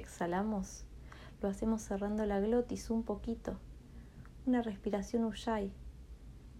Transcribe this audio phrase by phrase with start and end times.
[0.00, 0.86] Exhalamos,
[1.42, 3.58] lo hacemos cerrando la glotis un poquito,
[4.46, 5.74] una respiración Ujjayi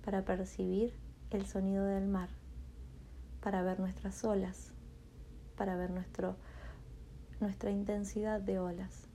[0.05, 0.93] para percibir
[1.31, 2.29] el sonido del mar,
[3.41, 4.75] para ver nuestras olas,
[5.57, 6.37] para ver nuestro,
[7.41, 9.10] nuestra intensidad de olas.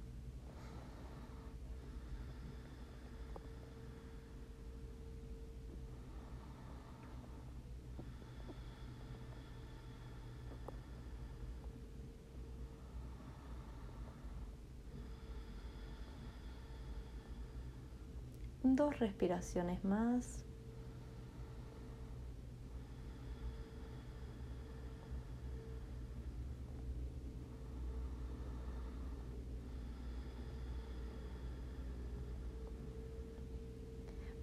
[18.68, 20.44] Dos respiraciones más.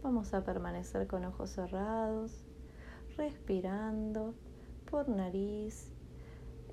[0.05, 2.45] Vamos a permanecer con ojos cerrados,
[3.17, 4.35] respirando
[4.89, 5.91] por nariz,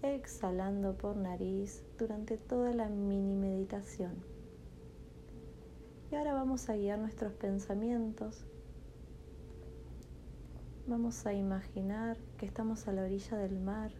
[0.03, 4.38] exhalando por nariz durante toda la mini meditación.
[6.11, 8.43] Y ahora vamos a guiar nuestros pensamientos.
[10.87, 13.91] Vamos a imaginar que estamos a la orilla del mar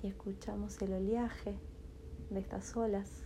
[0.00, 1.58] y escuchamos el oleaje
[2.30, 3.24] de estas olas.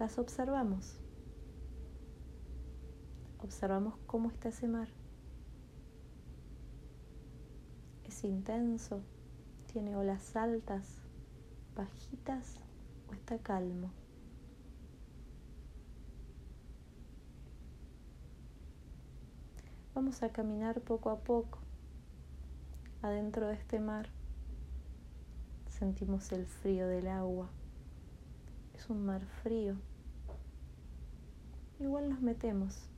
[0.00, 0.98] Las observamos.
[3.38, 4.88] Observamos cómo está ese mar.
[8.02, 9.02] Es intenso,
[9.72, 10.98] tiene olas altas,
[11.76, 12.56] bajitas
[13.08, 13.92] o está calmo.
[19.94, 21.58] Vamos a caminar poco a poco
[23.02, 24.08] adentro de este mar.
[25.68, 27.50] Sentimos el frío del agua.
[28.72, 29.76] Es un mar frío.
[31.78, 32.88] Igual nos metemos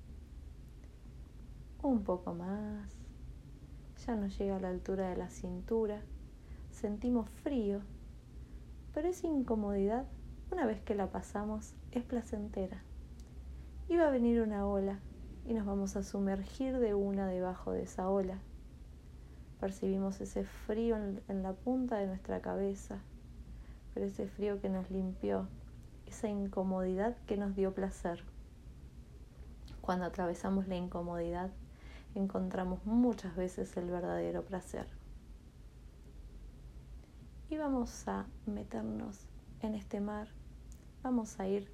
[1.82, 2.88] un poco más.
[4.06, 6.00] Ya nos llega a la altura de la cintura.
[6.70, 7.80] Sentimos frío,
[8.92, 10.06] pero esa incomodidad,
[10.52, 12.84] una vez que la pasamos, es placentera.
[13.90, 15.00] Va a venir una ola
[15.46, 18.38] y nos vamos a sumergir de una debajo de esa ola.
[19.60, 22.98] Percibimos ese frío en, la punta de nuestra cabeza,
[23.92, 25.48] pero ese frío que nos limpió,
[26.06, 28.24] esa incomodidad que nos dio placer.
[29.80, 31.50] Cuando atravesamos la incomodidad,
[32.14, 34.86] encontramos muchas veces el verdadero placer.
[37.50, 39.26] Y vamos a meternos
[39.60, 40.28] en este mar,
[41.02, 41.70] vamos a ir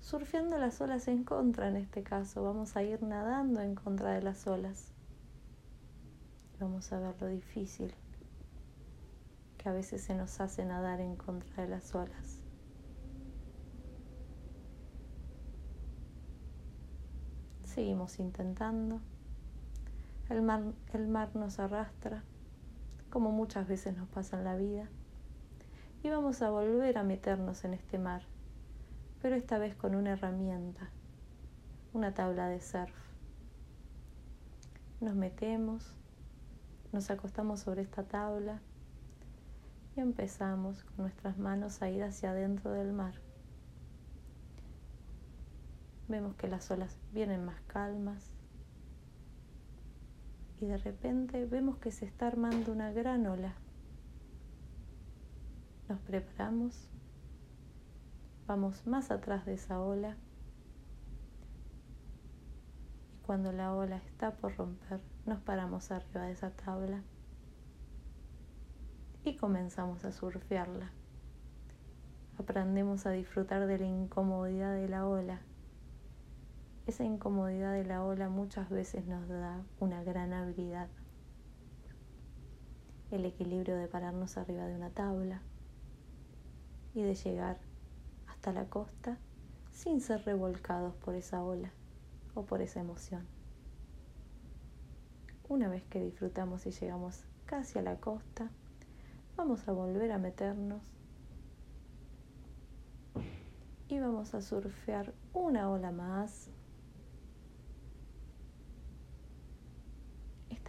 [0.00, 4.22] surfeando las olas en contra en este caso, vamos a ir nadando en contra de
[4.22, 4.92] las olas.
[6.60, 7.92] Vamos a ver lo difícil
[9.58, 12.40] que a veces se nos hace nadar en contra de las olas.
[17.64, 19.00] Seguimos intentando.
[20.30, 20.62] El mar,
[20.94, 22.24] el mar nos arrastra,
[23.10, 24.88] como muchas veces nos pasa en la vida,
[26.02, 28.22] y vamos a volver a meternos en este mar,
[29.26, 30.88] pero esta vez con una herramienta,
[31.92, 32.94] una tabla de surf.
[35.00, 35.96] Nos metemos,
[36.92, 38.60] nos acostamos sobre esta tabla
[39.96, 43.14] y empezamos con nuestras manos a ir hacia adentro del mar.
[46.06, 48.30] Vemos que las olas vienen más calmas,
[50.60, 53.56] y de repente vemos que se está armando una gran ola.
[55.88, 56.88] Nos preparamos,
[58.46, 60.16] vamos más atrás de esa ola
[63.12, 67.02] y cuando la ola está por romper nos paramos arriba de esa tabla
[69.24, 70.92] y comenzamos a surfearla.
[72.38, 75.40] Aprendemos a disfrutar de la incomodidad de la ola
[76.86, 80.88] esa incomodidad de la ola muchas veces nos da una gran habilidad.
[83.10, 85.42] El equilibrio de pararnos arriba de una tabla
[86.94, 87.58] y de llegar
[88.52, 89.18] la costa
[89.70, 91.72] sin ser revolcados por esa ola
[92.34, 93.26] o por esa emoción.
[95.48, 98.50] Una vez que disfrutamos y llegamos casi a la costa,
[99.36, 100.82] vamos a volver a meternos
[103.88, 106.50] y vamos a surfear una ola más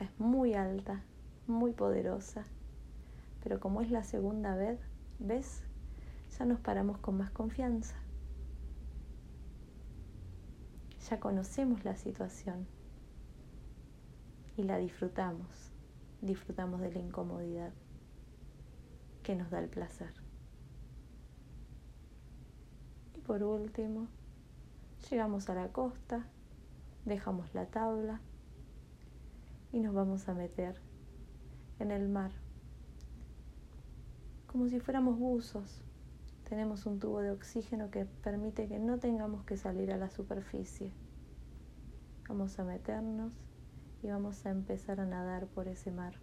[0.03, 1.01] es muy alta,
[1.47, 2.45] muy poderosa,
[3.43, 4.79] pero como es la segunda vez,
[5.19, 5.63] ¿ves?
[6.37, 7.95] Ya nos paramos con más confianza.
[11.09, 12.67] Ya conocemos la situación
[14.55, 15.71] y la disfrutamos.
[16.21, 17.73] Disfrutamos de la incomodidad
[19.23, 20.13] que nos da el placer.
[23.15, 24.07] Y por último,
[25.09, 26.27] llegamos a la costa,
[27.05, 28.21] dejamos la tabla
[29.71, 30.79] y nos vamos a meter
[31.79, 32.31] en el mar,
[34.47, 35.86] como si fuéramos buzos,
[36.47, 40.93] tenemos un tubo de oxígeno que permite que no tengamos que salir a la superficie.
[42.29, 43.33] Vamos a meternos
[44.01, 46.13] y vamos a empezar a nadar por ese mar.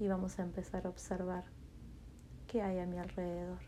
[0.00, 1.44] Y vamos a empezar a observar
[2.48, 3.60] qué hay a mi alrededor.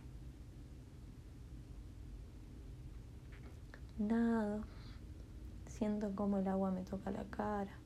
[3.99, 4.65] Nado,
[5.67, 7.79] siento como el agua me toca la cara.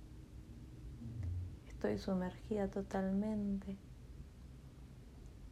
[1.67, 3.77] Estoy sumergida totalmente.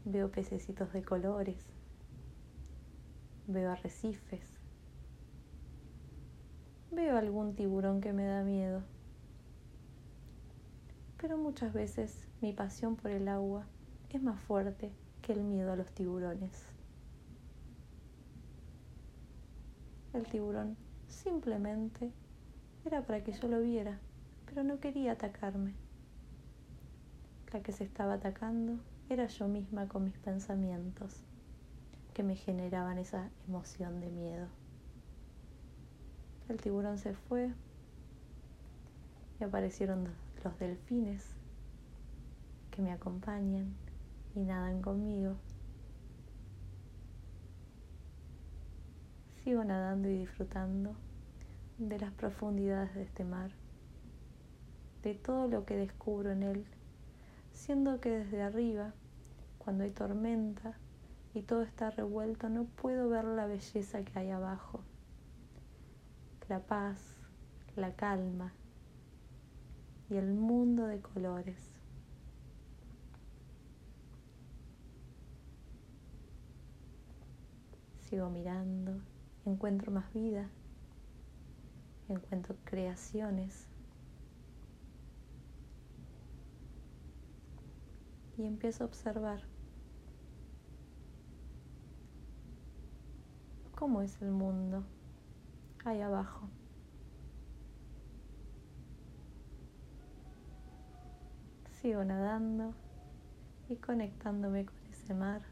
[0.07, 1.65] Veo pececitos de colores.
[3.47, 4.61] Veo arrecifes.
[6.91, 8.83] Veo algún tiburón que me da miedo.
[11.19, 13.65] Pero muchas veces mi pasión por el agua
[14.11, 14.93] es más fuerte
[15.23, 16.67] que el miedo a los tiburones.
[20.13, 20.77] El tiburón
[21.09, 22.13] simplemente
[22.85, 23.99] era para que yo lo viera,
[24.47, 25.84] pero no quería atacarme.
[27.63, 31.23] Que se estaba atacando era yo misma con mis pensamientos
[32.13, 34.49] que me generaban esa emoción de miedo.
[36.49, 37.53] El tiburón se fue
[39.41, 40.09] y aparecieron
[40.43, 41.25] los delfines
[42.73, 43.73] que me acompañan
[44.35, 45.37] y nadan conmigo.
[49.45, 50.97] Sigo nadando y disfrutando
[51.79, 53.53] de las profundidades de este mar,
[55.05, 56.67] de todo lo que descubro en él,
[57.55, 58.93] siendo que desde arriba,
[59.59, 60.79] cuando hay tormenta
[61.33, 64.85] y todo está revuelto, no puedo ver la belleza que hay abajo
[66.49, 66.99] la paz,
[67.77, 68.53] la calma
[70.11, 71.57] y el mundo de colores.
[78.09, 79.01] Sigo mirando,
[79.47, 80.49] encuentro más vida,
[82.09, 83.67] encuentro creaciones
[88.37, 89.43] y empiezo a observar
[93.75, 94.85] cómo es el mundo
[95.85, 96.49] ahí abajo.
[101.81, 102.75] Sigo nadando
[103.69, 105.43] y conectándome con ese mar.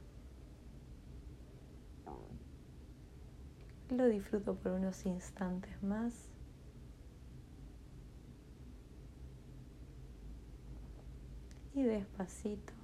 [3.91, 6.32] Lo disfruto por unos instantes más.
[11.75, 12.75] Y despacito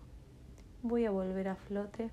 [0.83, 2.11] voy a volver a flote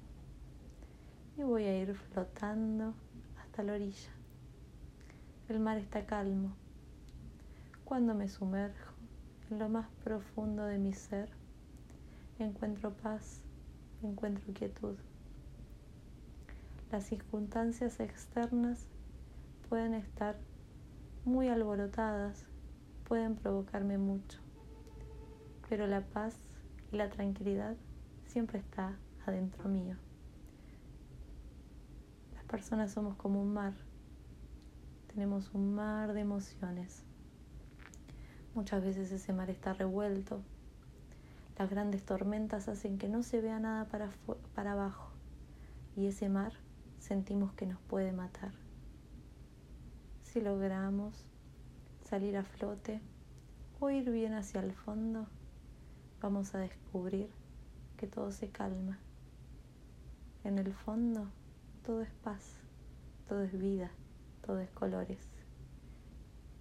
[1.37, 2.93] y voy a ir flotando
[3.39, 4.11] hasta la orilla.
[5.47, 6.53] El mar está calmo.
[7.85, 8.91] Cuando me sumerjo
[9.49, 11.29] en lo más profundo de mi ser,
[12.39, 13.39] encuentro paz,
[14.03, 14.97] encuentro quietud.
[16.91, 18.85] Las circunstancias externas
[19.69, 20.35] pueden estar
[21.23, 22.45] muy alborotadas,
[23.07, 24.39] pueden provocarme mucho,
[25.69, 26.35] pero la paz
[26.95, 27.75] la tranquilidad
[28.25, 29.95] siempre está adentro mío.
[32.33, 33.73] Las personas somos como un mar
[35.15, 37.01] tenemos un mar de emociones.
[38.53, 40.41] Muchas veces ese mar está revuelto.
[41.57, 44.09] Las grandes tormentas hacen que no se vea nada para,
[44.53, 45.11] para abajo
[45.95, 46.51] y ese mar
[46.99, 48.51] sentimos que nos puede matar.
[50.23, 51.25] Si logramos
[52.03, 52.99] salir a flote
[53.79, 55.27] o ir bien hacia el fondo,
[56.25, 57.29] vamos a descubrir
[57.97, 58.97] que todo se calma.
[60.43, 61.27] En el fondo
[61.85, 62.41] todo es paz,
[63.29, 63.91] todo es vida
[64.45, 65.19] todo es colores.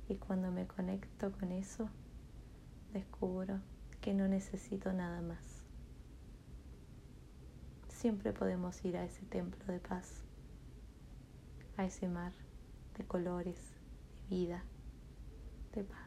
[0.08, 1.88] Y cuando me conecto con eso,
[2.92, 3.60] descubro
[4.00, 5.62] que no necesito nada más.
[7.88, 10.24] Siempre podemos ir a ese templo de paz,
[11.76, 12.32] a ese mar
[12.98, 13.58] de colores,
[14.28, 14.64] de vida,
[15.74, 16.03] de paz.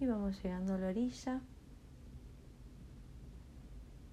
[0.00, 1.42] Y vamos llegando a la orilla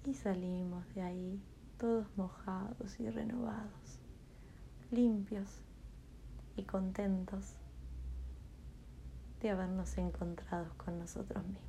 [0.04, 1.42] y salimos de ahí
[1.78, 3.98] todos mojados y renovados
[4.90, 5.62] limpios
[6.56, 7.54] y contentos
[9.40, 11.62] de habernos encontrado con nosotros mismos.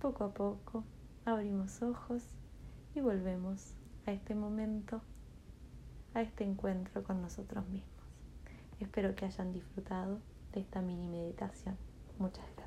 [0.00, 0.84] Poco a poco
[1.24, 2.24] abrimos ojos
[2.94, 3.74] y volvemos
[4.06, 5.00] a este momento,
[6.14, 7.92] a este encuentro con nosotros mismos.
[8.80, 10.20] Espero que hayan disfrutado
[10.60, 11.76] esta mini meditación.
[12.18, 12.65] Muchas gracias.